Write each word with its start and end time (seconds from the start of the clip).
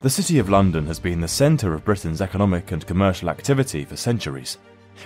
The 0.00 0.10
City 0.10 0.38
of 0.38 0.50
London 0.50 0.84
has 0.88 1.00
been 1.00 1.22
the 1.22 1.26
centre 1.26 1.72
of 1.72 1.86
Britain's 1.86 2.20
economic 2.20 2.70
and 2.70 2.86
commercial 2.86 3.30
activity 3.30 3.82
for 3.86 3.96
centuries, 3.96 4.58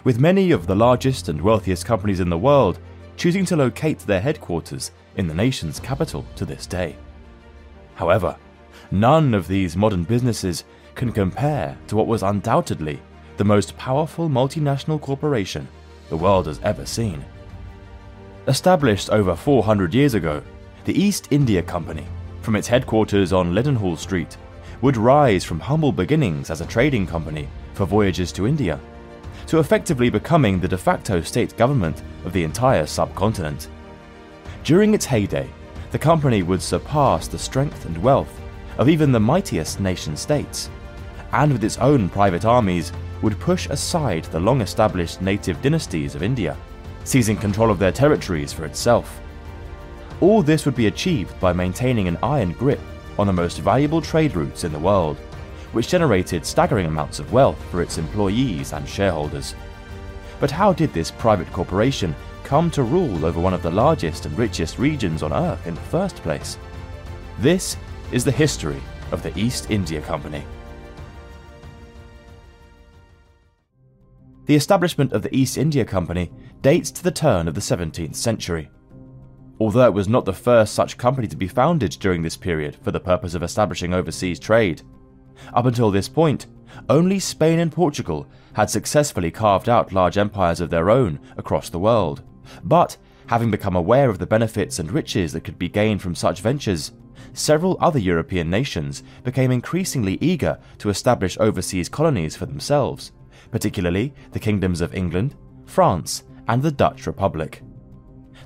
with 0.03 0.19
many 0.19 0.51
of 0.51 0.67
the 0.67 0.75
largest 0.75 1.29
and 1.29 1.41
wealthiest 1.41 1.87
companies 1.87 2.19
in 2.19 2.29
the 2.29 2.37
world 2.37 2.81
choosing 3.17 3.45
to 3.45 3.57
locate 3.57 4.01
their 4.01 4.21
headquarters 4.21 4.91
in 5.15 5.29
the 5.29 5.35
nation's 5.35 5.79
capital 5.79 6.27
to 6.35 6.45
this 6.45 6.67
day. 6.67 6.97
However, 7.95 8.37
none 8.91 9.33
of 9.33 9.47
these 9.47 9.77
modern 9.77 10.03
businesses 10.03 10.65
can 10.97 11.13
compare 11.13 11.79
to 11.87 11.95
what 11.95 12.09
was 12.09 12.25
undoubtedly 12.25 13.01
the 13.37 13.45
most 13.45 13.77
powerful 13.77 14.29
multinational 14.29 15.01
corporation 15.01 15.69
the 16.09 16.17
world 16.17 16.49
has 16.49 16.59
ever 16.65 16.85
seen. 16.85 17.25
Established 18.49 19.09
over 19.11 19.37
400 19.37 19.95
years 19.95 20.15
ago, 20.15 20.43
the 20.85 21.01
East 21.01 21.29
India 21.31 21.63
Company, 21.63 22.09
from 22.43 22.57
its 22.57 22.67
headquarters 22.67 23.33
on 23.33 23.55
Leadenhall 23.55 23.97
Street, 23.97 24.37
would 24.83 24.97
rise 24.97 25.45
from 25.45 25.61
humble 25.61 25.93
beginnings 25.93 26.51
as 26.51 26.61
a 26.61 26.67
trading 26.67 27.07
company 27.07 27.49
for 27.75 27.85
voyages 27.85 28.33
to 28.33 28.47
India, 28.47 28.81
to 29.47 29.59
effectively 29.59 30.09
becoming 30.09 30.59
the 30.59 30.69
de 30.69 30.79
facto 30.79 31.21
state 31.21 31.57
government 31.57 32.03
of 32.25 32.33
the 32.33 32.45
entire 32.45 32.87
subcontinent. 32.87 33.69
During 34.65 34.95
its 34.95 35.05
heyday, 35.05 35.49
the 35.91 35.99
company 35.99 36.43
would 36.43 36.63
surpass 36.63 37.29
the 37.29 37.39
strength 37.39 37.85
and 37.85 38.03
wealth 38.03 38.41
of 38.79 38.89
even 38.89 39.13
the 39.13 39.21
mightiest 39.21 39.81
nation 39.81 40.17
states, 40.17 40.71
and 41.33 41.53
with 41.53 41.65
its 41.65 41.79
own 41.79 42.09
private 42.09 42.45
armies 42.45 42.93
would 43.23 43.39
push 43.39 43.69
aside 43.69 44.25
the 44.25 44.41
long 44.41 44.61
established 44.61 45.21
native 45.21 45.61
dynasties 45.61 46.15
of 46.15 46.23
India, 46.23 46.57
seizing 47.05 47.37
control 47.37 47.71
of 47.71 47.79
their 47.79 47.93
territories 47.93 48.53
for 48.53 48.65
itself. 48.65 49.21
All 50.21 50.43
this 50.43 50.65
would 50.65 50.75
be 50.75 50.87
achieved 50.87 51.39
by 51.41 51.53
maintaining 51.53 52.09
an 52.09 52.19
iron 52.23 52.53
grip 52.53 52.81
on 53.19 53.27
the 53.27 53.33
most 53.33 53.59
valuable 53.59 54.01
trade 54.01 54.35
routes 54.35 54.65
in 54.65 54.73
the 54.73 54.79
world, 54.79 55.17
which 55.73 55.89
generated 55.89 56.45
staggering 56.45 56.87
amounts 56.87 57.19
of 57.19 57.33
wealth 57.33 57.63
for 57.71 57.83
its 57.83 57.99
employees 57.99 58.73
and 58.73 58.89
shareholders. 58.89 59.55
But 60.41 60.51
how 60.51 60.73
did 60.73 60.93
this 60.93 61.11
private 61.11 61.53
corporation 61.53 62.15
come 62.45 62.71
to 62.73 62.83
rule 62.83 63.25
over 63.25 63.41
one 63.41 63.55
of 63.55 63.63
the 63.63 63.71
largest 63.71 64.27
and 64.27 64.37
richest 64.37 64.79
regions 64.79 65.23
on 65.23 65.33
Earth 65.33 65.67
in 65.67 65.75
the 65.75 65.81
first 65.83 66.17
place? 66.17 66.59
This 67.39 67.77
is 68.11 68.25
the 68.25 68.33
history 68.33 68.81
of 69.13 69.23
the 69.23 69.39
East 69.39 69.71
India 69.71 70.01
Company. 70.01 70.45
The 74.47 74.57
establishment 74.57 75.13
of 75.13 75.23
the 75.23 75.35
East 75.35 75.59
India 75.59 75.85
Company 75.85 76.33
dates 76.61 76.91
to 76.91 77.05
the 77.05 77.11
turn 77.13 77.47
of 77.47 77.55
the 77.55 77.61
17th 77.61 78.17
century 78.17 78.69
although 79.61 79.85
it 79.85 79.93
was 79.93 80.09
not 80.09 80.25
the 80.25 80.33
first 80.33 80.75
such 80.75 80.97
company 80.97 81.29
to 81.29 81.37
be 81.37 81.47
founded 81.47 81.91
during 82.01 82.23
this 82.23 82.37
period 82.37 82.77
for 82.83 82.91
the 82.91 82.99
purpose 82.99 83.35
of 83.35 83.43
establishing 83.43 83.93
overseas 83.93 84.41
trade. 84.41 84.81
Up 85.53 85.67
until 85.67 85.91
this 85.91 86.09
point, 86.09 86.47
only 86.89 87.19
Spain 87.19 87.59
and 87.59 87.71
Portugal 87.71 88.27
had 88.55 88.71
successfully 88.71 89.31
carved 89.31 89.69
out 89.69 89.93
large 89.93 90.17
empires 90.17 90.61
of 90.61 90.71
their 90.71 90.91
own 90.91 91.21
across 91.37 91.69
the 91.69 91.79
world. 91.79 92.23
But, 92.65 92.97
having 93.27 93.51
become 93.51 93.77
aware 93.77 94.09
of 94.09 94.19
the 94.19 94.27
benefits 94.27 94.79
and 94.79 94.91
riches 94.91 95.33
that 95.33 95.45
could 95.45 95.59
be 95.59 95.69
gained 95.69 96.01
from 96.01 96.15
such 96.15 96.41
ventures, 96.41 96.93
several 97.35 97.77
other 97.81 97.99
European 97.99 98.49
nations 98.51 99.03
became 99.23 99.51
increasingly 99.51 100.17
eager 100.21 100.59
to 100.79 100.89
establish 100.89 101.39
overseas 101.39 101.89
colonies 101.89 102.35
for 102.35 102.47
themselves, 102.47 103.13
particularly 103.51 104.15
the 104.33 104.41
kingdoms 104.41 104.81
of 104.81 104.95
England, 104.95 105.35
France, 105.67 106.25
and 106.49 106.63
the 106.63 106.73
Dutch 106.73 107.07
Republic. 107.07 107.63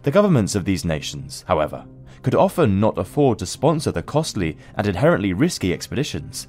The 0.04 0.10
governments 0.10 0.54
of 0.54 0.66
these 0.66 0.84
nations, 0.84 1.46
however, 1.48 1.86
could 2.20 2.34
often 2.34 2.78
not 2.78 2.98
afford 2.98 3.38
to 3.38 3.46
sponsor 3.46 3.90
the 3.90 4.02
costly 4.02 4.58
and 4.76 4.86
inherently 4.86 5.32
risky 5.32 5.72
expeditions. 5.72 6.46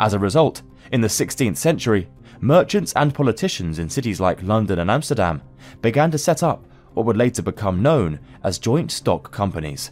As 0.00 0.14
a 0.14 0.18
result, 0.18 0.62
in 0.92 1.02
the 1.02 1.08
16th 1.08 1.58
century, 1.58 2.08
merchants 2.40 2.94
and 2.96 3.14
politicians 3.14 3.78
in 3.78 3.90
cities 3.90 4.18
like 4.18 4.42
London 4.42 4.78
and 4.78 4.90
Amsterdam 4.90 5.42
began 5.82 6.10
to 6.10 6.16
set 6.16 6.42
up 6.42 6.64
what 6.94 7.04
would 7.04 7.18
later 7.18 7.42
become 7.42 7.82
known 7.82 8.18
as 8.44 8.58
joint 8.58 8.90
stock 8.90 9.30
companies. 9.30 9.90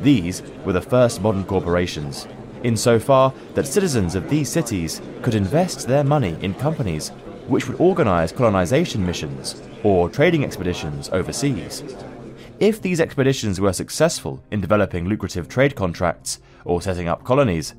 These 0.00 0.42
were 0.64 0.72
the 0.72 0.80
first 0.80 1.20
modern 1.20 1.44
corporations, 1.44 2.26
insofar 2.62 3.34
that 3.52 3.66
citizens 3.66 4.14
of 4.14 4.30
these 4.30 4.48
cities 4.48 5.02
could 5.20 5.34
invest 5.34 5.86
their 5.86 6.04
money 6.04 6.38
in 6.40 6.54
companies 6.54 7.10
which 7.48 7.68
would 7.68 7.78
organize 7.78 8.32
colonization 8.32 9.04
missions 9.04 9.60
or 9.82 10.08
trading 10.08 10.42
expeditions 10.42 11.10
overseas. 11.10 11.82
If 12.60 12.82
these 12.82 13.00
expeditions 13.00 13.58
were 13.58 13.72
successful 13.72 14.44
in 14.50 14.60
developing 14.60 15.08
lucrative 15.08 15.48
trade 15.48 15.74
contracts 15.74 16.40
or 16.66 16.82
setting 16.82 17.08
up 17.08 17.24
colonies, 17.24 17.74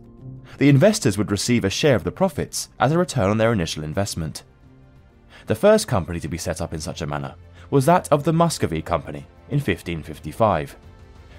the 0.58 0.70
investors 0.70 1.20
would 1.20 1.30
receive 1.30 1.64
a 1.64 1.70
share 1.70 1.96
of 1.96 2.04
the 2.04 2.12
profits 2.12 2.70
as 2.80 2.92
a 2.92 2.98
return 2.98 3.30
on 3.30 3.38
their 3.38 3.54
initial 3.54 3.84
investment. 3.84 4.42
The 5.46 5.54
first 5.54 5.88
company 5.88 6.20
to 6.20 6.28
be 6.28 6.40
set 6.40 6.62
up 6.62 6.74
in 6.74 6.80
such 6.80 7.04
a 7.04 7.08
manner 7.08 7.36
was 7.70 7.86
that 7.86 8.12
of 8.12 8.24
the 8.24 8.34
Muscovy 8.34 8.82
Company 8.82 9.28
in 9.50 9.58
1555, 9.58 10.76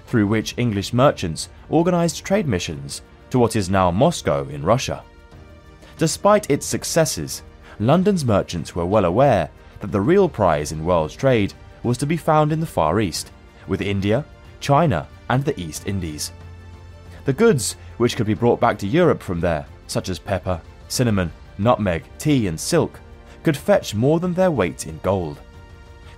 through 0.07 0.27
which 0.27 0.57
English 0.57 0.93
merchants 0.93 1.49
organized 1.69 2.23
trade 2.23 2.47
missions 2.47 3.01
to 3.29 3.39
what 3.39 3.57
is 3.57 3.69
now 3.69 3.91
Moscow 3.91 4.47
in 4.47 4.63
Russia. 4.63 5.03
Despite 5.97 6.49
its 6.49 6.65
successes, 6.65 7.43
London's 7.81 8.23
merchants 8.23 8.73
were 8.73 8.85
well 8.85 9.03
aware 9.03 9.49
that 9.81 9.91
the 9.91 9.99
real 9.99 10.29
prize 10.29 10.71
in 10.71 10.85
world 10.85 11.11
trade 11.11 11.53
was 11.83 11.97
to 11.97 12.05
be 12.05 12.17
found 12.17 12.51
in 12.51 12.59
the 12.59 12.65
Far 12.65 12.99
East, 12.99 13.31
with 13.67 13.81
India, 13.81 14.25
China, 14.59 15.07
and 15.29 15.43
the 15.43 15.59
East 15.59 15.87
Indies. 15.87 16.31
The 17.25 17.33
goods 17.33 17.75
which 17.97 18.15
could 18.15 18.27
be 18.27 18.33
brought 18.33 18.59
back 18.59 18.77
to 18.79 18.87
Europe 18.87 19.21
from 19.21 19.39
there, 19.39 19.65
such 19.87 20.09
as 20.09 20.19
pepper, 20.19 20.61
cinnamon, 20.87 21.31
nutmeg, 21.57 22.03
tea, 22.17 22.47
and 22.47 22.59
silk, 22.59 22.99
could 23.43 23.57
fetch 23.57 23.93
more 23.93 24.19
than 24.19 24.33
their 24.33 24.51
weight 24.51 24.87
in 24.87 24.99
gold. 25.03 25.39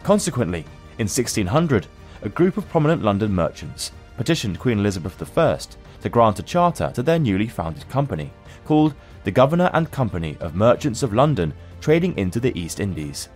Consequently, 0.03 0.65
in 0.97 1.07
1600, 1.07 1.87
a 2.21 2.29
group 2.29 2.57
of 2.57 2.69
prominent 2.69 3.03
London 3.03 3.33
merchants 3.33 3.91
petitioned 4.17 4.59
Queen 4.59 4.79
Elizabeth 4.79 5.37
I 5.37 5.57
to 6.01 6.09
grant 6.09 6.39
a 6.39 6.43
charter 6.43 6.91
to 6.93 7.03
their 7.03 7.19
newly 7.19 7.47
founded 7.47 7.87
company, 7.89 8.31
called 8.63 8.93
the 9.23 9.31
Governor 9.31 9.69
and 9.73 9.91
Company 9.91 10.37
of 10.39 10.55
Merchants 10.55 11.03
of 11.03 11.13
London 11.13 11.53
Trading 11.81 12.17
into 12.17 12.39
the 12.39 12.57
East 12.57 12.79
Indies. 12.79 13.29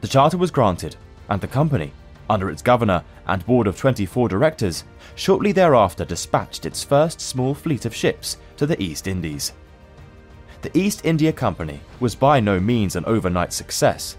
The 0.00 0.08
charter 0.08 0.36
was 0.36 0.50
granted, 0.50 0.96
and 1.32 1.40
the 1.40 1.48
company, 1.48 1.90
under 2.28 2.50
its 2.50 2.60
governor 2.60 3.02
and 3.26 3.46
board 3.46 3.66
of 3.66 3.78
24 3.78 4.28
directors, 4.28 4.84
shortly 5.14 5.50
thereafter 5.50 6.04
dispatched 6.04 6.66
its 6.66 6.84
first 6.84 7.22
small 7.22 7.54
fleet 7.54 7.86
of 7.86 7.94
ships 7.94 8.36
to 8.58 8.66
the 8.66 8.80
East 8.80 9.06
Indies. 9.06 9.54
The 10.60 10.76
East 10.78 11.06
India 11.06 11.32
Company 11.32 11.80
was 12.00 12.14
by 12.14 12.38
no 12.38 12.60
means 12.60 12.96
an 12.96 13.06
overnight 13.06 13.54
success. 13.54 14.18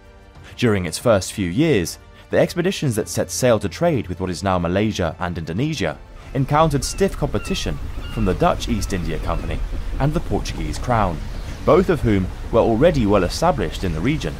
During 0.57 0.87
its 0.87 0.97
first 0.97 1.33
few 1.33 1.49
years, 1.49 1.99
the 2.31 2.39
expeditions 2.39 2.95
that 2.95 3.07
set 3.07 3.29
sail 3.29 3.59
to 3.59 3.69
trade 3.69 4.07
with 4.07 4.19
what 4.19 4.31
is 4.31 4.41
now 4.41 4.57
Malaysia 4.57 5.15
and 5.19 5.37
Indonesia 5.37 5.99
encountered 6.33 6.83
stiff 6.83 7.15
competition 7.15 7.77
from 8.11 8.25
the 8.25 8.33
Dutch 8.33 8.69
East 8.69 8.91
India 8.91 9.19
Company 9.19 9.59
and 9.99 10.11
the 10.11 10.19
Portuguese 10.19 10.79
Crown, 10.79 11.19
both 11.63 11.89
of 11.89 12.01
whom 12.01 12.25
were 12.51 12.59
already 12.59 13.05
well 13.05 13.23
established 13.23 13.83
in 13.83 13.93
the 13.93 14.01
region. 14.01 14.33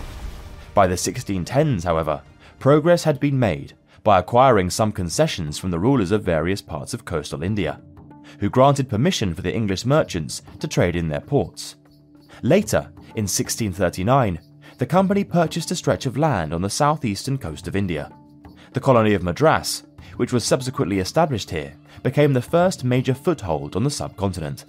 By 0.73 0.87
the 0.87 0.95
1610s, 0.95 1.83
however, 1.83 2.23
progress 2.63 3.03
had 3.03 3.19
been 3.19 3.37
made 3.37 3.73
by 4.05 4.19
acquiring 4.19 4.69
some 4.69 4.89
concessions 4.89 5.57
from 5.57 5.69
the 5.69 5.77
rulers 5.77 6.13
of 6.13 6.23
various 6.23 6.61
parts 6.61 6.93
of 6.93 7.03
coastal 7.03 7.43
India, 7.43 7.81
who 8.39 8.49
granted 8.49 8.87
permission 8.87 9.33
for 9.33 9.41
the 9.41 9.53
English 9.53 9.85
merchants 9.85 10.41
to 10.61 10.65
trade 10.65 10.95
in 10.95 11.09
their 11.09 11.19
ports. 11.19 11.75
Later, 12.41 12.89
in 13.17 13.25
1639, 13.27 14.39
the 14.77 14.85
company 14.85 15.25
purchased 15.25 15.71
a 15.71 15.75
stretch 15.75 16.05
of 16.05 16.15
land 16.15 16.53
on 16.53 16.61
the 16.61 16.69
southeastern 16.69 17.37
coast 17.37 17.67
of 17.67 17.75
India. 17.75 18.09
The 18.71 18.79
colony 18.79 19.13
of 19.13 19.23
Madras, 19.23 19.83
which 20.15 20.31
was 20.31 20.45
subsequently 20.45 20.99
established 20.99 21.49
here, 21.49 21.73
became 22.01 22.31
the 22.31 22.41
first 22.41 22.85
major 22.85 23.13
foothold 23.13 23.75
on 23.75 23.83
the 23.83 23.91
subcontinent. 23.91 24.63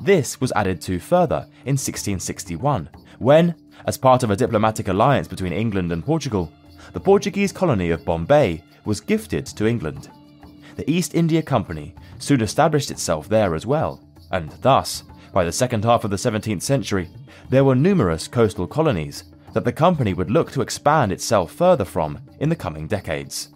This 0.00 0.40
was 0.40 0.50
added 0.52 0.80
to 0.80 0.98
further 0.98 1.44
in 1.66 1.76
1661, 1.76 2.88
when, 3.18 3.54
as 3.84 3.98
part 3.98 4.22
of 4.22 4.30
a 4.30 4.36
diplomatic 4.36 4.88
alliance 4.88 5.28
between 5.28 5.52
England 5.52 5.92
and 5.92 6.02
Portugal, 6.02 6.50
the 6.92 7.00
Portuguese 7.00 7.52
colony 7.52 7.90
of 7.90 8.04
Bombay 8.04 8.62
was 8.84 9.00
gifted 9.00 9.46
to 9.46 9.66
England. 9.66 10.10
The 10.76 10.90
East 10.90 11.14
India 11.14 11.42
Company 11.42 11.94
soon 12.18 12.40
established 12.40 12.90
itself 12.90 13.28
there 13.28 13.54
as 13.54 13.66
well, 13.66 14.00
and 14.30 14.50
thus, 14.62 15.04
by 15.32 15.44
the 15.44 15.52
second 15.52 15.84
half 15.84 16.04
of 16.04 16.10
the 16.10 16.16
17th 16.16 16.62
century, 16.62 17.08
there 17.48 17.64
were 17.64 17.74
numerous 17.74 18.28
coastal 18.28 18.66
colonies 18.66 19.24
that 19.52 19.64
the 19.64 19.72
company 19.72 20.14
would 20.14 20.30
look 20.30 20.50
to 20.52 20.62
expand 20.62 21.12
itself 21.12 21.52
further 21.52 21.84
from 21.84 22.18
in 22.40 22.48
the 22.48 22.56
coming 22.56 22.86
decades. 22.86 23.50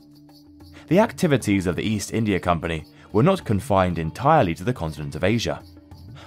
The 0.89 0.99
activities 0.99 1.67
of 1.67 1.77
the 1.77 1.83
East 1.83 2.13
India 2.13 2.39
Company 2.39 2.85
were 3.13 3.23
not 3.23 3.45
confined 3.45 3.99
entirely 3.99 4.55
to 4.55 4.65
the 4.65 4.73
continent 4.73 5.17
of 5.17 5.25
Asia. 5.25 5.63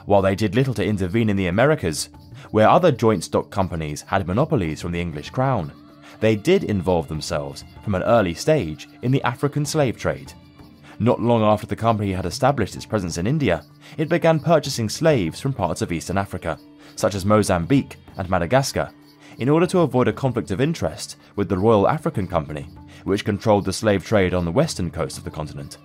While 0.05 0.21
they 0.21 0.35
did 0.35 0.55
little 0.55 0.73
to 0.73 0.85
intervene 0.85 1.29
in 1.29 1.37
the 1.37 1.47
Americas, 1.47 2.09
where 2.51 2.67
other 2.67 2.91
joint 2.91 3.23
stock 3.23 3.51
companies 3.51 4.01
had 4.01 4.27
monopolies 4.27 4.81
from 4.81 4.91
the 4.91 5.01
English 5.01 5.29
crown, 5.29 5.71
they 6.19 6.35
did 6.35 6.63
involve 6.63 7.07
themselves 7.07 7.63
from 7.83 7.95
an 7.95 8.03
early 8.03 8.33
stage 8.33 8.89
in 9.01 9.11
the 9.11 9.23
African 9.23 9.65
slave 9.65 9.97
trade. 9.97 10.33
Not 10.99 11.21
long 11.21 11.41
after 11.43 11.65
the 11.65 11.75
company 11.75 12.11
had 12.11 12.25
established 12.25 12.75
its 12.75 12.85
presence 12.85 13.17
in 13.17 13.25
India, 13.25 13.63
it 13.97 14.09
began 14.09 14.39
purchasing 14.39 14.89
slaves 14.89 15.39
from 15.39 15.53
parts 15.53 15.81
of 15.81 15.91
eastern 15.91 16.17
Africa, 16.17 16.59
such 16.95 17.15
as 17.15 17.25
Mozambique 17.25 17.95
and 18.17 18.29
Madagascar, 18.29 18.91
in 19.37 19.47
order 19.47 19.65
to 19.67 19.79
avoid 19.79 20.09
a 20.09 20.13
conflict 20.13 20.51
of 20.51 20.59
interest 20.59 21.15
with 21.37 21.47
the 21.47 21.57
Royal 21.57 21.87
African 21.87 22.27
Company, 22.27 22.67
which 23.05 23.23
controlled 23.23 23.63
the 23.63 23.71
slave 23.71 24.05
trade 24.05 24.33
on 24.33 24.43
the 24.43 24.51
western 24.51 24.91
coast 24.91 25.17
of 25.17 25.23
the 25.23 25.31
continent. 25.31 25.77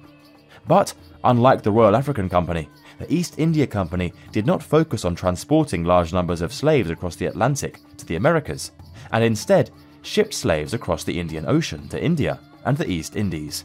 But, 0.67 0.95
unlike 1.23 1.63
the 1.63 1.71
Royal 1.71 1.95
African 1.95 2.29
Company, 2.29 2.69
the 2.99 3.13
East 3.13 3.39
India 3.39 3.69
Company 3.69 4.13
did 4.33 4.47
not 4.47 4.63
focus 4.63 5.05
on 5.05 5.15
transporting 5.15 5.85
large 5.85 6.13
numbers 6.13 6.41
of 6.41 6.53
slaves 6.53 6.91
across 6.91 7.15
the 7.15 7.27
Atlantic 7.27 7.79
to 7.99 8.07
the 8.07 8.17
Americas, 8.17 8.73
and 9.13 9.23
instead 9.23 9.71
shipped 10.05 10.35
slaves 10.35 10.75
across 10.75 11.03
the 11.03 11.19
Indian 11.19 11.47
Ocean 11.47 11.89
to 11.89 12.03
India 12.03 12.39
and 12.65 12.77
the 12.77 12.89
East 12.89 13.17
Indies. 13.17 13.65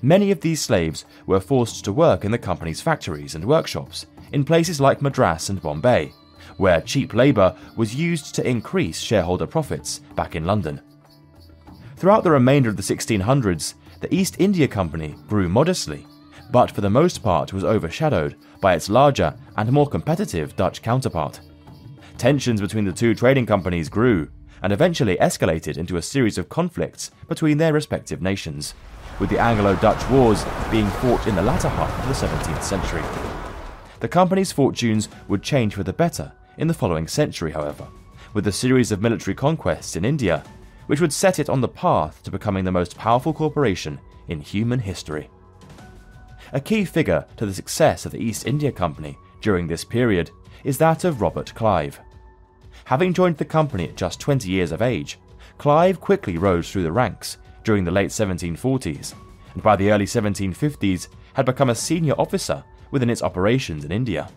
Many 0.00 0.30
of 0.30 0.40
these 0.40 0.60
slaves 0.60 1.04
were 1.26 1.40
forced 1.40 1.84
to 1.84 1.92
work 1.92 2.24
in 2.24 2.32
the 2.32 2.38
company's 2.38 2.80
factories 2.80 3.34
and 3.34 3.44
workshops 3.44 4.06
in 4.32 4.44
places 4.44 4.80
like 4.80 5.02
Madras 5.02 5.48
and 5.48 5.60
Bombay, 5.60 6.12
where 6.56 6.80
cheap 6.80 7.14
labour 7.14 7.56
was 7.76 7.94
used 7.94 8.34
to 8.34 8.46
increase 8.46 8.98
shareholder 8.98 9.46
profits 9.46 9.98
back 10.16 10.34
in 10.34 10.44
London. 10.44 10.80
Throughout 11.96 12.24
the 12.24 12.30
remainder 12.30 12.68
of 12.68 12.76
the 12.76 12.82
1600s, 12.82 13.74
the 14.00 14.12
East 14.12 14.36
India 14.40 14.66
Company 14.66 15.14
grew 15.28 15.48
modestly, 15.48 16.04
but 16.50 16.70
for 16.70 16.80
the 16.80 16.90
most 16.90 17.22
part 17.22 17.52
was 17.52 17.64
overshadowed 17.64 18.36
by 18.60 18.74
its 18.74 18.88
larger 18.88 19.34
and 19.56 19.70
more 19.70 19.88
competitive 19.88 20.56
Dutch 20.56 20.82
counterpart. 20.82 21.40
Tensions 22.18 22.60
between 22.60 22.84
the 22.84 22.92
two 22.92 23.14
trading 23.14 23.46
companies 23.46 23.88
grew 23.88 24.28
and 24.62 24.72
eventually 24.72 25.16
escalated 25.16 25.76
into 25.76 25.96
a 25.96 26.02
series 26.02 26.38
of 26.38 26.48
conflicts 26.48 27.10
between 27.28 27.58
their 27.58 27.72
respective 27.72 28.22
nations 28.22 28.74
with 29.18 29.30
the 29.30 29.38
Anglo 29.38 29.76
Dutch 29.76 30.08
Wars 30.10 30.44
being 30.70 30.88
fought 30.88 31.26
in 31.26 31.34
the 31.34 31.42
latter 31.42 31.68
half 31.68 31.98
of 32.00 32.08
the 32.08 32.26
17th 32.26 32.62
century. 32.62 33.02
The 34.00 34.08
company's 34.08 34.52
fortunes 34.52 35.08
would 35.28 35.42
change 35.42 35.74
for 35.74 35.82
the 35.82 35.92
better 35.92 36.32
in 36.58 36.66
the 36.66 36.74
following 36.74 37.06
century, 37.06 37.52
however, 37.52 37.86
with 38.34 38.46
a 38.46 38.52
series 38.52 38.90
of 38.90 39.02
military 39.02 39.34
conquests 39.34 39.96
in 39.96 40.04
India, 40.04 40.42
which 40.86 41.00
would 41.00 41.12
set 41.12 41.38
it 41.38 41.48
on 41.48 41.60
the 41.60 41.68
path 41.68 42.22
to 42.22 42.30
becoming 42.30 42.64
the 42.64 42.72
most 42.72 42.96
powerful 42.96 43.32
corporation 43.32 44.00
in 44.28 44.40
human 44.40 44.80
history. 44.80 45.28
A 46.52 46.60
key 46.60 46.84
figure 46.84 47.24
to 47.36 47.46
the 47.46 47.54
success 47.54 48.04
of 48.04 48.12
the 48.12 48.18
East 48.18 48.46
India 48.46 48.72
Company 48.72 49.16
during 49.40 49.66
this 49.66 49.84
period 49.84 50.30
is 50.64 50.78
that 50.78 51.04
of 51.04 51.20
Robert 51.20 51.54
Clive. 51.54 52.00
Having 52.92 53.14
joined 53.14 53.38
the 53.38 53.44
company 53.46 53.84
at 53.84 53.96
just 53.96 54.20
20 54.20 54.50
years 54.50 54.70
of 54.70 54.82
age, 54.82 55.18
Clive 55.56 55.98
quickly 55.98 56.36
rose 56.36 56.70
through 56.70 56.82
the 56.82 56.92
ranks 56.92 57.38
during 57.64 57.84
the 57.84 57.90
late 57.90 58.10
1740s, 58.10 59.14
and 59.54 59.62
by 59.62 59.76
the 59.76 59.90
early 59.90 60.04
1750s 60.04 61.08
had 61.32 61.46
become 61.46 61.70
a 61.70 61.74
senior 61.74 62.12
officer 62.18 62.62
within 62.90 63.08
its 63.08 63.22
operations 63.22 63.86
in 63.86 63.92
India. 63.92 64.28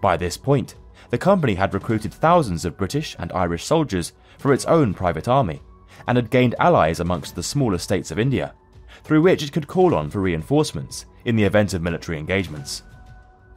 By 0.00 0.16
this 0.16 0.36
point, 0.36 0.74
the 1.10 1.18
company 1.18 1.54
had 1.54 1.72
recruited 1.72 2.12
thousands 2.12 2.64
of 2.64 2.76
British 2.76 3.14
and 3.20 3.30
Irish 3.30 3.64
soldiers 3.64 4.14
for 4.38 4.52
its 4.52 4.64
own 4.64 4.92
private 4.92 5.28
army, 5.28 5.62
and 6.08 6.16
had 6.18 6.28
gained 6.28 6.56
allies 6.58 6.98
amongst 6.98 7.36
the 7.36 7.42
smaller 7.44 7.78
states 7.78 8.10
of 8.10 8.18
India, 8.18 8.52
through 9.04 9.22
which 9.22 9.44
it 9.44 9.52
could 9.52 9.68
call 9.68 9.94
on 9.94 10.10
for 10.10 10.20
reinforcements 10.20 11.06
in 11.24 11.36
the 11.36 11.44
event 11.44 11.72
of 11.72 11.82
military 11.82 12.18
engagements. 12.18 12.82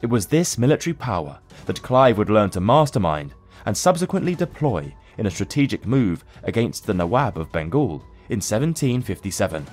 It 0.02 0.06
was 0.06 0.26
this 0.26 0.56
military 0.56 0.94
power 0.94 1.40
that 1.66 1.82
Clive 1.82 2.16
would 2.16 2.30
learn 2.30 2.50
to 2.50 2.60
mastermind 2.60 3.34
and 3.66 3.76
subsequently 3.76 4.34
deploy 4.34 4.94
in 5.18 5.26
a 5.26 5.30
strategic 5.30 5.86
move 5.86 6.24
against 6.42 6.86
the 6.86 6.94
Nawab 6.94 7.38
of 7.38 7.52
Bengal 7.52 8.04
in 8.28 8.40
1757. 8.40 9.66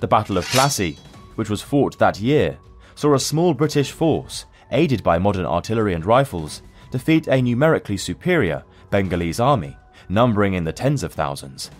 The 0.00 0.08
Battle 0.08 0.36
of 0.36 0.46
Plassey, 0.46 0.98
which 1.36 1.50
was 1.50 1.62
fought 1.62 1.98
that 1.98 2.20
year, 2.20 2.58
saw 2.94 3.14
a 3.14 3.20
small 3.20 3.54
British 3.54 3.92
force, 3.92 4.46
aided 4.70 5.02
by 5.02 5.18
modern 5.18 5.46
artillery 5.46 5.94
and 5.94 6.04
rifles, 6.04 6.62
defeat 6.90 7.28
a 7.28 7.40
numerically 7.40 7.96
superior 7.96 8.62
Bengalese 8.90 9.40
army, 9.40 9.76
numbering 10.08 10.54
in 10.54 10.64
the 10.64 10.72
tens 10.72 11.02
of 11.02 11.12
thousands. 11.12 11.70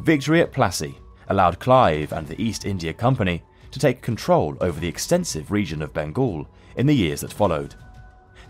Victory 0.00 0.40
at 0.40 0.52
Plassey 0.52 0.94
allowed 1.28 1.58
Clive 1.58 2.12
and 2.12 2.26
the 2.26 2.40
East 2.42 2.64
India 2.64 2.92
Company 2.92 3.42
to 3.70 3.78
take 3.78 4.02
control 4.02 4.56
over 4.60 4.80
the 4.80 4.88
extensive 4.88 5.50
region 5.50 5.82
of 5.82 5.92
Bengal 5.92 6.46
in 6.76 6.86
the 6.86 6.96
years 6.96 7.20
that 7.20 7.32
followed. 7.32 7.74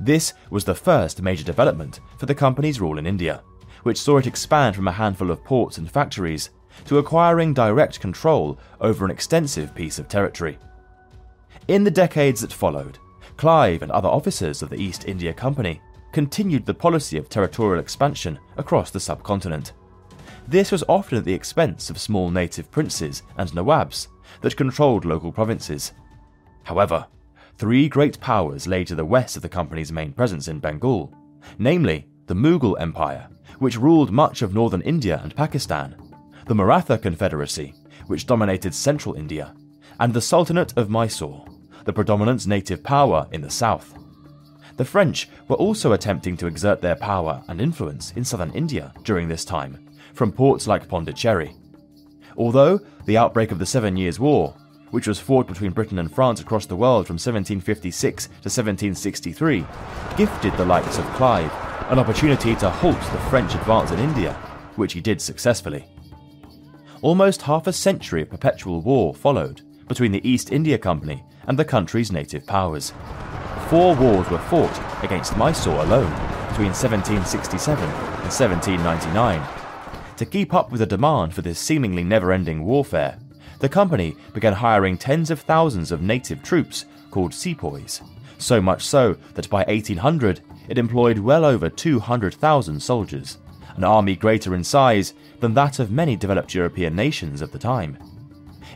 This 0.01 0.35
was 0.51 0.65
the 0.65 0.75
first 0.75 1.23
major 1.23 1.45
development 1.45 2.01
for 2.19 2.27
the 2.27 2.35
company's 2.35 2.81
rule 2.81 2.99
in 2.99 3.07
India 3.07 3.43
which 3.83 4.01
saw 4.01 4.19
it 4.19 4.27
expand 4.27 4.75
from 4.77 4.89
a 4.89 4.93
handful 4.93 5.31
of 5.31 5.45
ports 5.45 5.79
and 5.79 5.91
factories 5.91 6.51
to 6.85 6.99
acquiring 6.99 7.55
direct 7.55 8.01
control 8.01 8.59
over 8.81 9.05
an 9.05 9.11
extensive 9.11 9.75
piece 9.75 9.99
of 9.99 10.09
territory. 10.09 10.59
In 11.69 11.85
the 11.85 11.91
decades 11.91 12.41
that 12.41 12.53
followed, 12.53 12.99
Clive 13.37 13.83
and 13.83 13.93
other 13.93 14.09
officers 14.09 14.63
of 14.63 14.71
the 14.71 14.81
East 14.81 15.07
India 15.07 15.33
Company 15.33 15.81
continued 16.13 16.67
the 16.67 16.75
policy 16.75 17.19
of 17.19 17.29
territorial 17.29 17.81
expansion 17.81 18.39
across 18.57 18.91
the 18.91 19.01
subcontinent. 19.01 19.73
This 20.47 20.73
was 20.73 20.85
often 20.89 21.19
at 21.19 21.25
the 21.25 21.35
expense 21.35 21.91
of 21.91 21.99
small 21.99 22.31
native 22.31 22.71
princes 22.71 23.23
and 23.37 23.51
nawabs 23.51 24.09
that 24.41 24.57
controlled 24.57 25.05
local 25.05 25.31
provinces. 25.31 25.93
However, 26.65 27.07
three 27.59 27.89
great 27.89 28.21
powers 28.21 28.69
lay 28.69 28.85
to 28.85 28.95
the 28.95 29.05
west 29.05 29.35
of 29.35 29.43
the 29.43 29.49
company's 29.49 29.91
main 29.91 30.13
presence 30.13 30.47
in 30.47 30.61
Bengal, 30.61 31.13
namely 31.59 32.07
the 32.27 32.35
Mughal 32.35 32.81
Empire, 32.81 33.29
which 33.59 33.77
ruled 33.77 34.13
much 34.13 34.43
of 34.43 34.55
northern 34.55 34.81
India 34.83 35.21
and 35.25 35.35
Pakistan, 35.35 35.97
the 36.47 36.55
Maratha 36.55 36.97
Confederacy, 36.97 37.75
which 38.07 38.27
dominated 38.27 38.73
central 38.73 39.17
India, 39.17 39.55
and 39.99 40.15
the 40.15 40.21
Sultanate 40.21 40.73
of 40.77 40.89
Mysore, 40.89 41.45
the 41.85 41.93
predominant 41.93 42.47
native 42.47 42.85
power 42.85 43.27
in 43.33 43.41
the 43.41 43.51
south. 43.51 43.93
The 44.77 44.85
French 44.85 45.29
were 45.49 45.57
also 45.57 45.93
attempting 45.93 46.37
to 46.37 46.47
exert 46.47 46.81
their 46.81 46.95
power 46.95 47.43
and 47.49 47.61
influence 47.61 48.13
in 48.13 48.25
southern 48.25 48.53
India 48.53 48.95
during 49.03 49.27
this 49.27 49.45
time, 49.45 49.89
from 50.15 50.31
ports 50.31 50.69
like 50.69 50.89
Pondicherry. 50.89 51.57
Although 52.37 52.79
the 53.07 53.17
outbreak 53.17 53.51
of 53.51 53.59
the 53.59 53.67
Seven 53.67 53.97
Years' 53.97 54.21
War, 54.21 54.55
which 54.91 55.07
was 55.07 55.21
fought 55.21 55.47
between 55.47 55.73
Britain 55.73 55.99
and 55.99 56.13
France 56.13 56.41
across 56.41 56.67
the 56.67 56.77
world 56.77 57.07
from 57.07 57.15
1756 57.15 58.27
to 58.27 58.31
1763, 58.31 59.67
gifted 60.17 60.57
the 60.57 60.65
likes 60.65 60.99
of 60.99 61.05
Clive 61.15 61.53
an 61.91 61.99
opportunity 61.99 62.55
to 62.57 62.69
halt 62.69 63.01
the 63.01 63.19
French 63.31 63.55
advance 63.55 63.91
in 63.91 63.99
India, 63.99 64.35
which 64.77 64.93
he 64.93 65.01
did 65.01 65.21
successfully. 65.21 65.87
Almost 67.01 67.43
half 67.43 67.67
a 67.67 67.73
century 67.73 68.23
of 68.23 68.31
perpetual 68.31 68.83
war 68.83 69.15
followed 69.15 69.63
between 69.87 70.13
the 70.13 70.29
East 70.29 70.53
India 70.53 70.77
Company 70.77 71.25
and 71.47 71.59
the 71.59 71.65
country's 71.65 72.13
native 72.13 72.47
powers. 72.47 72.93
Four 73.71 73.95
wars 73.97 74.29
were 74.31 74.39
fought 74.39 75.05
against 75.05 75.37
Mysore 75.37 75.83
alone 75.83 76.11
between 76.49 76.73
1767 76.75 77.85
and 77.85 78.33
1799. 78.33 79.43
To 80.17 80.27
keep 80.27 80.53
up 80.53 80.71
with 80.71 80.81
the 80.81 80.87
demand 80.87 81.33
for 81.33 81.43
this 81.43 81.59
seemingly 81.59 82.05
never 82.05 82.33
ending 82.33 82.65
warfare, 82.65 83.19
the 83.59 83.69
company 83.69 84.17
began 84.33 84.53
hiring 84.53 84.97
tens 84.97 85.31
of 85.31 85.41
thousands 85.41 85.91
of 85.91 86.03
native 86.03 86.43
troops 86.43 86.85
called 87.11 87.35
sepoys, 87.35 88.01
so 88.39 88.61
much 88.61 88.83
so 88.83 89.17
that 89.35 89.51
by 89.51 89.65
1800 89.65 90.41
it 90.69 90.79
employed 90.79 91.19
well 91.19 91.45
over 91.45 91.69
200,000 91.69 92.81
soldiers, 92.81 93.39
an 93.77 93.85
army 93.85 94.15
greater 94.15 94.55
in 94.55 94.63
size 94.63 95.15
than 95.41 95.55
that 95.55 95.79
of 95.79 95.91
many 95.91 96.17
developed 96.17 96.55
European 96.55 96.95
nations 96.95 97.41
of 97.41 97.53
the 97.53 97.59
time. 97.59 97.97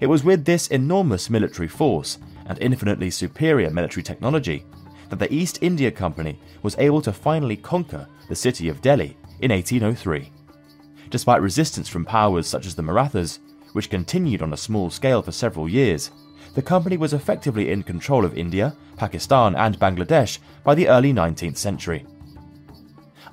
It 0.01 0.07
was 0.07 0.25
with 0.25 0.45
this 0.45 0.69
enormous 0.69 1.31
military 1.31 1.69
force 1.69 2.19
and 2.47 2.59
infinitely 2.61 3.11
superior 3.11 3.71
military 3.71 4.03
technology 4.03 4.65
that 5.11 5.19
the 5.19 5.33
East 5.33 5.59
India 5.61 5.91
Company 5.91 6.39
was 6.62 6.77
able 6.79 7.03
to 7.03 7.12
finally 7.12 7.57
conquer 7.57 8.07
the 8.29 8.35
city 8.35 8.69
of 8.69 8.81
Delhi 8.81 9.17
in 9.41 9.51
1803. 9.51 10.33
Despite 11.11 11.43
resistance 11.43 11.89
from 11.89 12.05
powers 12.05 12.47
such 12.47 12.67
as 12.67 12.75
the 12.75 12.83
Marathas, 12.83 13.39
which 13.73 13.91
continued 13.91 14.43
on 14.43 14.52
a 14.52 14.57
small 14.57 14.91
scale 14.91 15.23
for 15.23 15.33
several 15.33 15.69
years, 15.69 16.11
the 16.55 16.62
company 16.62 16.97
was 16.97 17.12
effectively 17.12 17.71
in 17.71 17.83
control 17.83 18.25
of 18.25 18.37
India, 18.37 18.76
Pakistan, 18.97 19.55
and 19.55 19.79
Bangladesh 19.79 20.38
by 20.64 20.75
the 20.75 20.88
early 20.88 21.12
19th 21.12 21.57
century. 21.57 22.05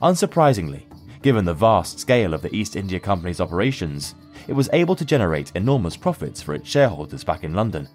Unsurprisingly, 0.01 0.84
given 1.22 1.43
the 1.43 1.53
vast 1.53 2.00
scale 2.00 2.34
of 2.34 2.41
the 2.41 2.55
East 2.55 2.75
India 2.75 3.00
Company's 3.00 3.41
operations, 3.41 4.15
it 4.48 4.53
was 4.53 4.69
able 4.72 4.96
to 4.96 5.05
generate 5.05 5.51
enormous 5.55 5.98
profits 5.98 6.41
for 6.41 6.55
its 6.55 6.69
shareholders 6.69 7.24
back 7.24 7.43
in 7.43 7.53
London. 7.53 7.88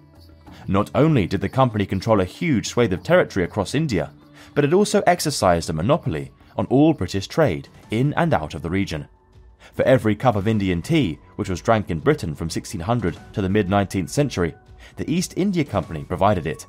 Not 0.67 0.91
only 0.95 1.25
did 1.25 1.41
the 1.41 1.49
company 1.49 1.85
control 1.85 2.21
a 2.21 2.25
huge 2.25 2.67
swathe 2.67 2.93
of 2.93 3.03
territory 3.03 3.45
across 3.45 3.75
India, 3.75 4.11
but 4.53 4.63
it 4.63 4.73
also 4.73 5.01
exercised 5.07 5.69
a 5.69 5.73
monopoly 5.73 6.31
on 6.57 6.65
all 6.67 6.93
British 6.93 7.27
trade 7.27 7.67
in 7.91 8.13
and 8.13 8.33
out 8.33 8.53
of 8.53 8.61
the 8.61 8.69
region. 8.69 9.07
For 9.73 9.83
every 9.83 10.15
cup 10.15 10.35
of 10.35 10.47
Indian 10.47 10.81
tea 10.81 11.19
which 11.35 11.49
was 11.49 11.61
drank 11.61 11.89
in 11.89 11.99
Britain 11.99 12.35
from 12.35 12.45
1600 12.45 13.17
to 13.33 13.41
the 13.41 13.49
mid 13.49 13.67
19th 13.67 14.09
century, 14.09 14.53
the 14.95 15.09
East 15.11 15.33
India 15.37 15.63
Company 15.63 16.03
provided 16.03 16.47
it. 16.47 16.65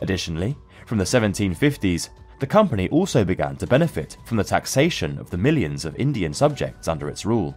Additionally, 0.00 0.56
from 0.86 0.98
the 0.98 1.04
1750s, 1.04 2.08
the 2.40 2.46
company 2.46 2.88
also 2.88 3.24
began 3.24 3.54
to 3.56 3.66
benefit 3.66 4.16
from 4.24 4.36
the 4.36 4.44
taxation 4.44 5.18
of 5.18 5.30
the 5.30 5.38
millions 5.38 5.84
of 5.84 5.94
Indian 5.96 6.34
subjects 6.34 6.88
under 6.88 7.08
its 7.08 7.24
rule. 7.24 7.56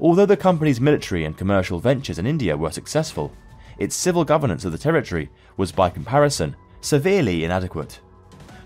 Although 0.00 0.26
the 0.26 0.36
company's 0.36 0.80
military 0.80 1.24
and 1.24 1.36
commercial 1.36 1.80
ventures 1.80 2.18
in 2.18 2.26
India 2.26 2.56
were 2.56 2.70
successful, 2.70 3.32
its 3.78 3.96
civil 3.96 4.24
governance 4.24 4.64
of 4.64 4.72
the 4.72 4.78
territory 4.78 5.28
was 5.56 5.72
by 5.72 5.90
comparison 5.90 6.54
severely 6.80 7.44
inadequate. 7.44 7.98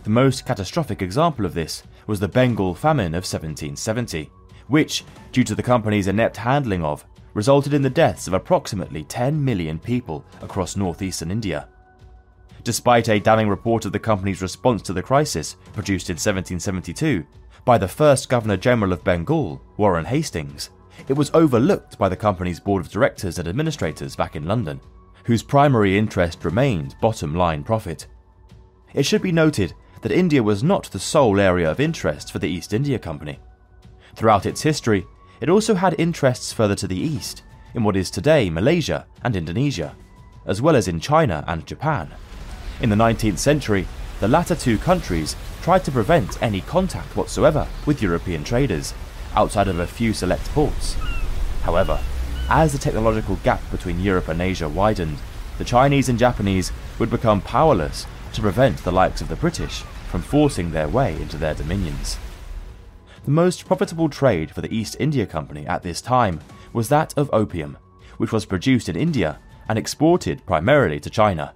The 0.05 0.11
most 0.11 0.45
catastrophic 0.45 1.03
example 1.03 1.47
of 1.47 1.55
this 1.55 1.83
was 2.07 2.21
the 2.21 2.29
Bengal 2.29 2.75
famine 2.75 3.15
of 3.15 3.25
1770, 3.25 4.31
which, 4.69 5.05
due 5.33 5.45
to 5.45 5.55
the 5.55 5.63
company's 5.63 6.07
inept 6.07 6.37
handling 6.37 6.85
of, 6.85 7.05
resulted 7.35 7.75
in 7.75 7.83
the 7.83 7.91
deaths 7.91 8.27
of 8.27 8.33
approximately 8.33 9.05
10 9.05 9.45
million 9.45 9.79
people 9.79 10.25
across 10.41 10.77
northeastern 10.77 11.31
India. 11.31 11.69
Despite 12.65 13.09
a 13.09 13.21
damning 13.21 13.49
report 13.49 13.85
of 13.85 13.93
the 13.93 13.99
company's 13.99 14.43
response 14.43 14.83
to 14.83 14.93
the 14.93 15.03
crisis, 15.03 15.57
produced 15.73 16.11
in 16.11 16.15
1772, 16.15 17.25
by 17.65 17.79
the 17.79 17.89
first 17.89 18.29
Governor 18.29 18.57
General 18.57 18.93
of 18.93 19.05
Bengal, 19.05 19.61
Warren 19.77 20.05
Hastings, 20.05 20.71
it 21.07 21.15
was 21.15 21.31
overlooked 21.33 21.97
by 21.99 22.09
the 22.09 22.17
company's 22.17 22.61
board 22.61 22.85
of 22.85 22.91
directors 22.91 23.39
and 23.39 23.47
administrators 23.47 24.17
back 24.17 24.37
in 24.37 24.47
London, 24.47 24.81
whose 25.25 25.43
primary 25.43 25.97
interest 25.97 26.45
remained 26.45 26.97
bottom 27.01 27.35
line 27.35 27.63
profit. 27.63 28.07
It 28.95 29.05
should 29.05 29.23
be 29.23 29.33
noted 29.33 29.75
that 30.03 30.13
India 30.13 30.43
was 30.43 30.63
not 30.63 30.91
the 30.91 30.99
sole 30.99 31.39
area 31.39 31.71
of 31.71 31.81
interest 31.81 32.33
for 32.33 32.39
the 32.39 32.49
East 32.49 32.73
India 32.73 32.99
Company. 32.99 33.39
Throughout 34.19 34.47
its 34.47 34.63
history, 34.63 35.07
it 35.41 35.49
also 35.49 35.77
had 35.77 35.95
interests 35.97 36.53
further 36.53 36.75
to 36.75 36.89
the 36.89 36.99
east, 36.99 37.45
in 37.73 37.85
what 37.85 37.95
is 37.95 38.11
today 38.11 38.51
Malaysia 38.51 39.07
and 39.23 39.37
Indonesia, 39.37 39.95
as 40.45 40.61
well 40.61 40.75
as 40.75 40.89
in 40.89 40.99
China 40.99 41.45
and 41.47 41.65
Japan. 41.65 42.11
In 42.81 42.91
the 42.91 42.97
19th 42.97 43.39
century, 43.39 43.87
the 44.19 44.27
latter 44.27 44.57
two 44.57 44.77
countries 44.77 45.37
tried 45.63 45.85
to 45.85 45.93
prevent 45.93 46.43
any 46.43 46.63
contact 46.63 47.17
whatsoever 47.17 47.69
with 47.87 48.03
European 48.03 48.43
traders, 48.43 48.93
outside 49.37 49.69
of 49.69 49.79
a 49.79 49.87
few 49.87 50.13
select 50.13 50.47
ports. 50.47 50.95
However, 51.63 52.01
as 52.49 52.73
the 52.73 52.79
technological 52.79 53.37
gap 53.45 53.61
between 53.71 54.01
Europe 54.01 54.27
and 54.27 54.43
Asia 54.43 54.69
widened, 54.69 55.19
the 55.59 55.65
Chinese 55.65 56.09
and 56.09 56.19
Japanese 56.19 56.73
would 56.99 57.09
become 57.09 57.41
powerless 57.41 58.05
to 58.33 58.41
prevent 58.41 58.79
the 58.79 58.91
likes 58.91 59.21
of 59.21 59.29
the 59.29 59.37
British 59.37 59.83
from 60.11 60.23
forcing 60.23 60.73
their 60.73 60.89
way 60.89 61.15
into 61.23 61.37
their 61.37 61.55
dominions. 61.55 62.19
The 63.29 63.35
most 63.35 63.67
profitable 63.67 64.09
trade 64.09 64.51
for 64.51 64.63
the 64.63 64.75
East 64.75 64.97
India 64.99 65.27
Company 65.27 65.67
at 65.67 65.83
this 65.83 66.01
time 66.01 66.41
was 66.73 66.89
that 66.89 67.13
of 67.19 67.29
opium, 67.31 67.77
which 68.17 68.33
was 68.33 68.47
produced 68.47 68.89
in 68.89 68.97
India 68.97 69.39
and 69.69 69.79
exported 69.79 70.47
primarily 70.47 70.99
to 71.01 71.11
China. 71.11 71.53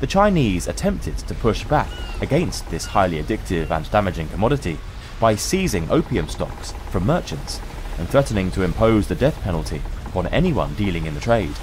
The 0.00 0.06
Chinese 0.06 0.68
attempted 0.68 1.18
to 1.18 1.34
push 1.34 1.64
back 1.64 1.90
against 2.22 2.66
this 2.70 2.86
highly 2.86 3.22
addictive 3.22 3.70
and 3.70 3.90
damaging 3.90 4.30
commodity 4.30 4.78
by 5.20 5.34
seizing 5.34 5.86
opium 5.90 6.30
stocks 6.30 6.72
from 6.88 7.04
merchants 7.04 7.60
and 7.98 8.08
threatening 8.08 8.50
to 8.52 8.62
impose 8.62 9.06
the 9.06 9.14
death 9.14 9.38
penalty 9.42 9.82
upon 10.06 10.28
anyone 10.28 10.72
dealing 10.76 11.04
in 11.04 11.12
the 11.12 11.20
trade. 11.20 11.54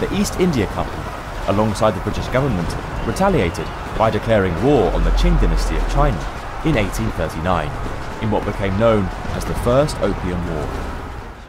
The 0.00 0.14
East 0.14 0.38
India 0.38 0.66
Company, 0.66 1.02
alongside 1.46 1.92
the 1.92 2.04
British 2.04 2.28
government, 2.28 2.68
retaliated 3.06 3.66
by 3.96 4.10
declaring 4.10 4.52
war 4.62 4.92
on 4.92 5.02
the 5.02 5.12
Qing 5.12 5.40
dynasty 5.40 5.76
of 5.78 5.90
China 5.90 6.18
in 6.66 6.74
1839, 6.74 7.70
in 8.24 8.30
what 8.30 8.46
became 8.46 8.78
known 8.78 9.04
as 9.36 9.44
the 9.44 9.54
First 9.56 9.98
Opium 10.00 10.54
War. 10.54 10.66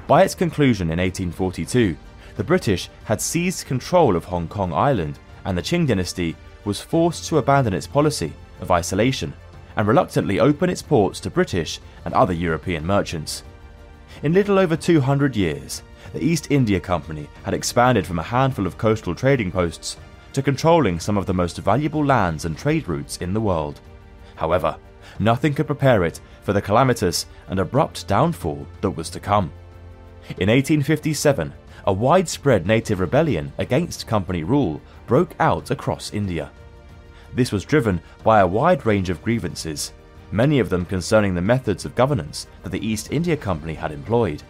By 0.08 0.24
its 0.24 0.36
conclusion 0.36 0.92
in 0.92 1.00
1842, 1.00 1.96
the 2.36 2.44
British 2.44 2.90
had 3.06 3.22
seized 3.22 3.66
control 3.66 4.18
of 4.18 4.26
Hong 4.26 4.50
Kong 4.50 4.74
Island, 4.74 5.18
and 5.46 5.58
the 5.58 5.62
Qing 5.62 5.88
dynasty 5.88 6.36
was 6.66 6.82
forced 6.82 7.30
to 7.30 7.38
abandon 7.38 7.74
its 7.74 7.88
policy 7.88 8.34
of 8.60 8.72
isolation 8.72 9.34
and 9.78 9.88
reluctantly 9.88 10.42
open 10.42 10.70
its 10.70 10.82
ports 10.82 11.22
to 11.22 11.30
British 11.30 11.80
and 12.04 12.14
other 12.14 12.34
European 12.34 12.86
merchants. 12.86 13.44
In 14.22 14.34
little 14.34 14.60
over 14.60 14.76
200 14.76 15.34
years, 15.34 15.82
the 16.12 16.22
East 16.22 16.48
India 16.50 16.82
Company 16.82 17.30
had 17.44 17.54
expanded 17.54 18.06
from 18.06 18.20
a 18.20 18.24
handful 18.24 18.68
of 18.68 18.78
coastal 18.78 19.16
trading 19.16 19.50
posts 19.50 19.96
to 20.34 20.42
controlling 20.42 21.00
some 21.00 21.18
of 21.18 21.26
the 21.26 21.34
most 21.34 21.58
valuable 21.58 22.04
lands 22.04 22.44
and 22.44 22.58
trade 22.58 22.90
routes 22.90 23.16
in 23.18 23.34
the 23.34 23.40
world. 23.40 23.80
However, 24.36 24.76
nothing 25.20 25.54
could 25.54 25.68
prepare 25.68 26.04
it 26.04 26.20
for 26.46 26.54
the 26.54 26.62
calamitous 26.62 27.26
and 27.50 27.60
abrupt 27.60 28.08
downfall 28.08 28.66
that 28.82 28.92
was 28.92 29.10
to 29.10 29.20
come. 29.20 29.52
In 30.38 30.48
1857, 30.50 31.52
a 31.88 31.94
widespread 31.94 32.66
native 32.66 33.00
rebellion 33.00 33.52
against 33.58 34.08
company 34.08 34.44
rule 34.44 34.80
broke 35.08 35.36
out 35.40 35.72
across 35.72 36.14
India. 36.14 36.52
This 37.34 37.52
was 37.52 37.66
driven 37.66 38.00
by 38.24 38.40
a 38.40 38.48
wide 38.48 38.86
range 38.86 39.10
of 39.10 39.24
grievances, 39.24 39.92
many 40.32 40.60
of 40.60 40.70
them 40.70 40.86
concerning 40.86 41.34
the 41.34 41.42
methods 41.42 41.84
of 41.84 41.96
governance 41.96 42.48
that 42.64 42.72
the 42.72 42.86
East 42.86 43.12
India 43.12 43.36
Company 43.36 43.74
had 43.74 43.92
employed. 43.92 44.44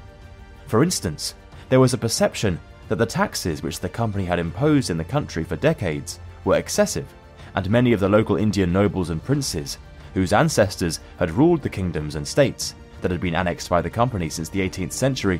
For 0.67 0.83
instance, 0.83 1.33
there 1.69 1.79
was 1.79 1.93
a 1.93 1.97
perception 1.97 2.59
that 2.89 2.97
the 2.97 3.05
taxes 3.05 3.63
which 3.63 3.79
the 3.79 3.89
company 3.89 4.25
had 4.25 4.37
imposed 4.37 4.89
in 4.89 4.97
the 4.97 5.03
country 5.03 5.43
for 5.43 5.55
decades 5.55 6.19
were 6.43 6.57
excessive, 6.57 7.07
and 7.55 7.69
many 7.69 7.93
of 7.93 7.99
the 7.99 8.09
local 8.09 8.35
Indian 8.35 8.71
nobles 8.71 9.09
and 9.09 9.23
princes, 9.23 9.77
whose 10.15 10.33
ancestors 10.33 11.01
had 11.19 11.29
ruled 11.29 11.61
the 11.61 11.69
kingdoms 11.69 12.15
and 12.15 12.27
states 12.27 12.73
that 13.01 13.11
had 13.11 13.19
been 13.21 13.35
annexed 13.35 13.69
by 13.69 13.81
the 13.81 13.89
company 13.89 14.29
since 14.29 14.49
the 14.49 14.61
18th 14.61 14.93
century, 14.93 15.39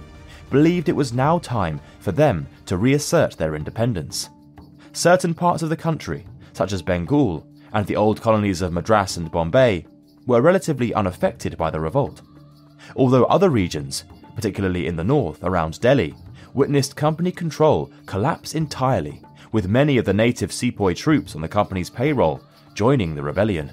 believed 0.52 0.90
it 0.90 0.96
was 0.96 1.14
now 1.14 1.40
time 1.40 1.80
for 2.00 2.12
them 2.12 2.46
to 2.66 2.78
reassert 2.78 3.38
their 3.38 3.56
independence. 3.56 4.30
Certain 4.92 5.34
parts 5.34 5.64
of 5.64 5.70
the 5.70 5.78
country, 5.78 6.28
such 6.54 6.74
as 6.74 6.82
Bengal 6.82 7.48
and 7.74 7.88
the 7.88 7.96
old 7.96 8.22
colonies 8.22 8.62
of 8.62 8.74
Madras 8.74 9.18
and 9.18 9.32
Bombay, 9.32 9.88
were 10.28 10.42
relatively 10.42 10.94
unaffected 10.94 11.58
by 11.58 11.72
the 11.72 11.80
revolt. 11.80 12.22
Although 12.98 13.26
other 13.26 13.50
regions, 13.50 14.04
particularly 14.36 14.88
in 14.88 14.98
the 14.98 15.04
north 15.04 15.42
around 15.42 15.80
Delhi, 15.80 16.14
witnessed 16.54 16.98
company 16.98 17.32
control 17.32 17.92
collapse 18.06 18.56
entirely, 18.56 19.22
with 19.54 19.70
many 19.70 19.98
of 19.98 20.04
the 20.04 20.14
native 20.14 20.52
sepoy 20.52 20.94
troops 20.94 21.34
on 21.34 21.42
the 21.42 21.48
company's 21.48 21.90
payroll 21.90 22.42
joining 22.74 23.16
the 23.16 23.24
rebellion. 23.24 23.72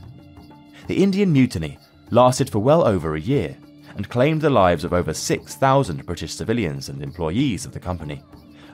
The 0.88 1.02
Indian 1.02 1.32
Mutiny 1.32 1.78
lasted 2.10 2.50
for 2.50 2.58
well 2.58 2.84
over 2.86 3.14
a 3.14 3.20
year 3.20 3.56
and 3.96 4.08
claimed 4.08 4.40
the 4.40 4.50
lives 4.50 4.84
of 4.84 4.92
over 4.92 5.14
6,000 5.14 6.06
British 6.06 6.34
civilians 6.34 6.88
and 6.88 7.02
employees 7.02 7.64
of 7.64 7.72
the 7.72 7.80
company, 7.80 8.22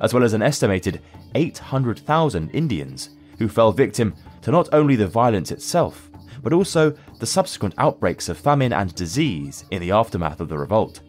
as 0.00 0.14
well 0.14 0.24
as 0.24 0.32
an 0.32 0.42
estimated 0.42 1.02
800,000 1.34 2.50
Indians 2.50 3.10
who 3.38 3.48
fell 3.48 3.72
victim 3.72 4.14
to 4.42 4.50
not 4.50 4.68
only 4.72 4.96
the 4.96 5.06
violence 5.06 5.50
itself, 5.50 6.10
but 6.42 6.52
also 6.52 6.94
the 7.18 7.26
subsequent 7.26 7.74
outbreaks 7.78 8.28
of 8.28 8.38
famine 8.38 8.72
and 8.72 8.94
disease 8.94 9.64
in 9.70 9.82
the 9.82 9.90
aftermath 9.90 10.40
of 10.40 10.48
the 10.48 10.58
revolt. 10.58 11.00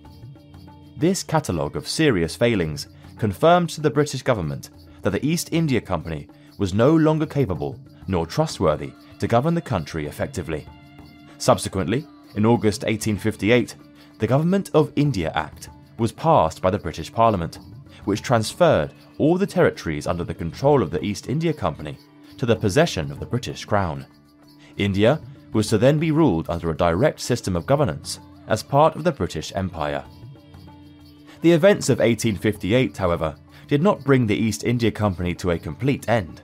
This 0.97 1.23
catalogue 1.23 1.77
of 1.77 1.87
serious 1.87 2.35
failings 2.35 2.87
confirmed 3.17 3.69
to 3.69 3.81
the 3.81 3.89
British 3.89 4.21
government 4.21 4.69
that 5.01 5.11
the 5.11 5.25
East 5.25 5.49
India 5.53 5.79
Company 5.79 6.27
was 6.57 6.73
no 6.73 6.93
longer 6.93 7.25
capable 7.25 7.79
nor 8.07 8.25
trustworthy 8.25 8.91
to 9.19 9.27
govern 9.27 9.53
the 9.53 9.61
country 9.61 10.07
effectively. 10.07 10.67
Subsequently, 11.39 12.05
in 12.35 12.45
August 12.45 12.83
1858, 12.83 13.75
the 14.19 14.27
Government 14.27 14.69
of 14.73 14.91
India 14.97 15.31
Act 15.33 15.69
was 15.97 16.11
passed 16.11 16.61
by 16.61 16.69
the 16.69 16.77
British 16.77 17.11
Parliament, 17.11 17.59
which 18.03 18.21
transferred 18.21 18.93
all 19.17 19.37
the 19.37 19.47
territories 19.47 20.05
under 20.05 20.25
the 20.25 20.33
control 20.33 20.83
of 20.83 20.91
the 20.91 21.03
East 21.03 21.29
India 21.29 21.53
Company 21.53 21.97
to 22.37 22.45
the 22.45 22.55
possession 22.55 23.09
of 23.09 23.19
the 23.19 23.25
British 23.25 23.63
Crown. 23.63 24.05
India 24.77 25.21
was 25.53 25.69
to 25.69 25.77
then 25.77 25.97
be 25.97 26.11
ruled 26.11 26.49
under 26.49 26.69
a 26.69 26.77
direct 26.77 27.21
system 27.21 27.55
of 27.55 27.65
governance 27.65 28.19
as 28.47 28.61
part 28.61 28.95
of 28.97 29.05
the 29.05 29.11
British 29.11 29.53
Empire. 29.55 30.03
The 31.41 31.53
events 31.53 31.87
of 31.87 31.99
1858, 31.99 32.97
however, 32.97 33.35
did 33.69 33.81
not 33.81 34.03
bring 34.03 34.27
the 34.27 34.35
East 34.35 34.65
India 34.65 34.91
Company 34.91 35.33
to 35.35 35.51
a 35.51 35.59
complete 35.59 36.09
end. 36.09 36.41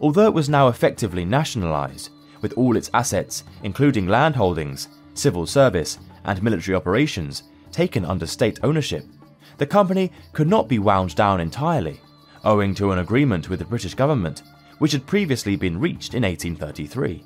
Although 0.00 0.26
it 0.26 0.34
was 0.34 0.48
now 0.48 0.68
effectively 0.68 1.26
nationalised, 1.26 2.10
with 2.42 2.52
all 2.54 2.76
its 2.76 2.90
assets, 2.92 3.44
including 3.62 4.06
land 4.06 4.36
holdings, 4.36 4.88
civil 5.14 5.46
service, 5.46 5.98
and 6.24 6.42
military 6.42 6.74
operations, 6.74 7.44
taken 7.70 8.04
under 8.04 8.26
state 8.26 8.60
ownership, 8.62 9.06
the 9.58 9.66
company 9.66 10.12
could 10.32 10.48
not 10.48 10.68
be 10.68 10.78
wound 10.78 11.14
down 11.14 11.40
entirely, 11.40 12.00
owing 12.44 12.74
to 12.74 12.92
an 12.92 12.98
agreement 12.98 13.48
with 13.48 13.58
the 13.58 13.64
British 13.64 13.94
government 13.94 14.42
which 14.78 14.92
had 14.92 15.06
previously 15.06 15.54
been 15.54 15.78
reached 15.78 16.14
in 16.14 16.24
1833. 16.24 17.24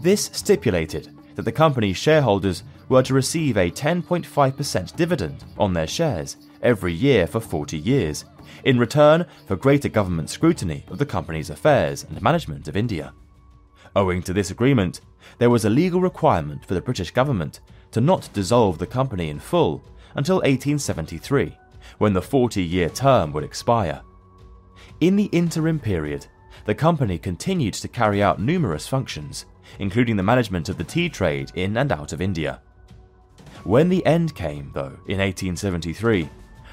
This 0.00 0.30
stipulated 0.32 1.12
that 1.34 1.42
the 1.42 1.52
company's 1.52 1.96
shareholders 1.96 2.62
were 2.88 3.02
to 3.02 3.14
receive 3.14 3.56
a 3.56 3.70
10.5% 3.70 4.96
dividend 4.96 5.44
on 5.58 5.72
their 5.72 5.86
shares 5.86 6.36
every 6.62 6.92
year 6.92 7.26
for 7.26 7.40
40 7.40 7.76
years, 7.76 8.24
in 8.64 8.78
return 8.78 9.26
for 9.46 9.56
greater 9.56 9.88
government 9.88 10.30
scrutiny 10.30 10.84
of 10.88 10.98
the 10.98 11.06
company's 11.06 11.50
affairs 11.50 12.04
and 12.04 12.22
management 12.22 12.68
of 12.68 12.76
India. 12.76 13.12
Owing 13.96 14.22
to 14.22 14.32
this 14.32 14.50
agreement, 14.50 15.00
there 15.38 15.50
was 15.50 15.64
a 15.64 15.70
legal 15.70 16.00
requirement 16.00 16.64
for 16.64 16.74
the 16.74 16.80
British 16.80 17.10
government 17.10 17.60
to 17.90 18.00
not 18.00 18.28
dissolve 18.32 18.78
the 18.78 18.86
company 18.86 19.28
in 19.28 19.38
full 19.38 19.82
until 20.14 20.36
1873, 20.36 21.56
when 21.98 22.12
the 22.12 22.22
40 22.22 22.62
year 22.62 22.88
term 22.88 23.32
would 23.32 23.44
expire. 23.44 24.02
In 25.00 25.16
the 25.16 25.26
interim 25.26 25.78
period, 25.78 26.26
the 26.64 26.74
company 26.74 27.18
continued 27.18 27.74
to 27.74 27.88
carry 27.88 28.22
out 28.22 28.40
numerous 28.40 28.86
functions, 28.86 29.46
including 29.78 30.16
the 30.16 30.22
management 30.22 30.68
of 30.68 30.76
the 30.76 30.84
tea 30.84 31.08
trade 31.08 31.50
in 31.54 31.76
and 31.76 31.92
out 31.92 32.12
of 32.12 32.20
India. 32.20 32.60
When 33.64 33.88
the 33.88 34.04
end 34.06 34.34
came, 34.34 34.70
though, 34.74 34.98
in 35.06 35.18
1873, 35.18 36.28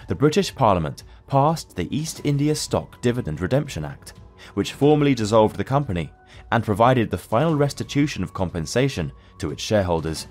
the 0.07 0.15
British 0.15 0.53
Parliament 0.53 1.03
passed 1.27 1.75
the 1.75 1.93
East 1.95 2.21
India 2.23 2.55
Stock 2.55 3.01
Dividend 3.01 3.41
Redemption 3.41 3.85
Act, 3.85 4.13
which 4.53 4.73
formally 4.73 5.15
dissolved 5.15 5.55
the 5.55 5.63
company 5.63 6.11
and 6.55 6.63
provided 6.63 7.11
the 7.11 7.17
final 7.17 7.53
restitution 7.53 8.23
of 8.23 8.33
compensation 8.33 9.11
to 9.37 9.51
its 9.51 9.61
shareholders. 9.61 10.27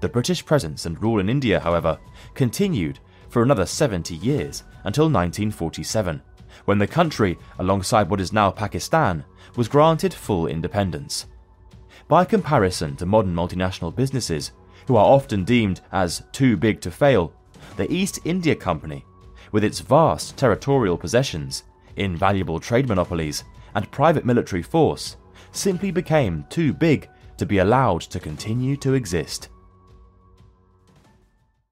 The 0.00 0.08
British 0.08 0.42
presence 0.42 0.86
and 0.86 1.00
rule 1.02 1.20
in 1.20 1.28
India, 1.28 1.60
however, 1.60 1.98
continued 2.32 2.98
for 3.28 3.42
another 3.42 3.66
70 3.66 4.14
years 4.14 4.62
until 4.84 5.04
1947, 5.04 6.22
when 6.64 6.78
the 6.78 6.86
country, 6.86 7.36
alongside 7.58 8.08
what 8.08 8.22
is 8.22 8.32
now 8.32 8.50
Pakistan, 8.50 9.22
was 9.54 9.68
granted 9.68 10.14
full 10.14 10.46
independence. 10.46 11.26
By 12.08 12.24
comparison 12.24 12.96
to 12.96 13.04
modern 13.04 13.34
multinational 13.34 13.94
businesses, 13.94 14.52
who 14.86 14.96
are 14.96 15.04
often 15.04 15.44
deemed 15.44 15.82
as 15.92 16.22
too 16.32 16.56
big 16.56 16.80
to 16.80 16.90
fail, 16.90 17.34
the 17.76 17.92
East 17.92 18.18
India 18.24 18.56
Company, 18.56 19.04
with 19.52 19.62
its 19.62 19.80
vast 19.80 20.38
territorial 20.38 20.96
possessions, 20.96 21.64
invaluable 21.96 22.58
trade 22.58 22.88
monopolies, 22.88 23.44
and 23.74 23.90
private 23.90 24.24
military 24.24 24.62
force, 24.62 25.18
simply 25.56 25.90
became 25.90 26.44
too 26.50 26.72
big 26.72 27.08
to 27.36 27.46
be 27.46 27.58
allowed 27.58 28.02
to 28.02 28.20
continue 28.20 28.76
to 28.76 28.94
exist. 28.94 29.48